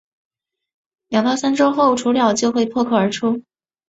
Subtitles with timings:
[1.09, 3.43] 两到三周后雏鸟就会破壳而出。